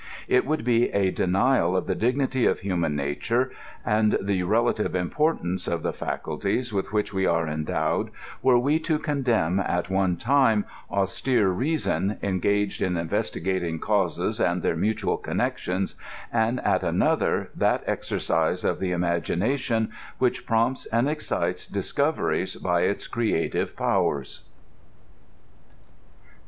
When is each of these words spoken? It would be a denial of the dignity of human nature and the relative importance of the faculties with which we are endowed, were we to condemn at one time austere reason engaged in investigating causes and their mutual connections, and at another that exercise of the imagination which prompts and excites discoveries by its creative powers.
It 0.27 0.47
would 0.47 0.63
be 0.65 0.89
a 0.93 1.11
denial 1.11 1.77
of 1.77 1.85
the 1.85 1.93
dignity 1.93 2.47
of 2.47 2.61
human 2.61 2.95
nature 2.95 3.51
and 3.85 4.17
the 4.19 4.41
relative 4.41 4.95
importance 4.95 5.67
of 5.67 5.83
the 5.83 5.93
faculties 5.93 6.73
with 6.73 6.91
which 6.91 7.13
we 7.13 7.27
are 7.27 7.47
endowed, 7.47 8.09
were 8.41 8.57
we 8.57 8.79
to 8.79 8.97
condemn 8.97 9.59
at 9.59 9.91
one 9.91 10.17
time 10.17 10.65
austere 10.89 11.49
reason 11.49 12.17
engaged 12.23 12.81
in 12.81 12.97
investigating 12.97 13.77
causes 13.77 14.39
and 14.41 14.63
their 14.63 14.75
mutual 14.75 15.17
connections, 15.17 15.93
and 16.33 16.59
at 16.65 16.81
another 16.81 17.51
that 17.53 17.83
exercise 17.85 18.63
of 18.65 18.79
the 18.79 18.89
imagination 18.91 19.91
which 20.17 20.47
prompts 20.47 20.87
and 20.87 21.07
excites 21.07 21.67
discoveries 21.67 22.55
by 22.55 22.81
its 22.81 23.05
creative 23.05 23.77
powers. 23.77 24.49